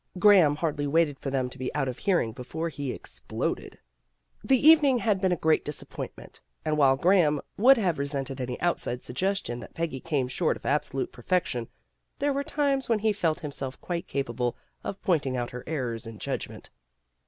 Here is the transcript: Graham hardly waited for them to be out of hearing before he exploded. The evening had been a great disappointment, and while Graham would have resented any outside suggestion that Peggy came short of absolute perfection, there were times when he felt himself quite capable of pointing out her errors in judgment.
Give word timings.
Graham 0.17 0.55
hardly 0.55 0.87
waited 0.87 1.19
for 1.19 1.29
them 1.29 1.47
to 1.51 1.59
be 1.59 1.71
out 1.75 1.87
of 1.87 1.99
hearing 1.99 2.31
before 2.31 2.69
he 2.69 2.91
exploded. 2.91 3.77
The 4.43 4.57
evening 4.59 4.97
had 4.97 5.21
been 5.21 5.31
a 5.31 5.35
great 5.35 5.63
disappointment, 5.63 6.41
and 6.65 6.75
while 6.75 6.95
Graham 6.97 7.39
would 7.55 7.77
have 7.77 7.99
resented 7.99 8.41
any 8.41 8.59
outside 8.61 9.03
suggestion 9.03 9.59
that 9.59 9.75
Peggy 9.75 9.99
came 9.99 10.27
short 10.27 10.57
of 10.57 10.65
absolute 10.65 11.11
perfection, 11.11 11.67
there 12.17 12.33
were 12.33 12.43
times 12.43 12.89
when 12.89 12.97
he 12.97 13.13
felt 13.13 13.41
himself 13.41 13.79
quite 13.79 14.07
capable 14.07 14.57
of 14.83 14.99
pointing 15.03 15.37
out 15.37 15.51
her 15.51 15.63
errors 15.67 16.07
in 16.07 16.17
judgment. 16.17 16.71